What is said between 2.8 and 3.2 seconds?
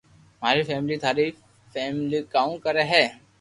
ھي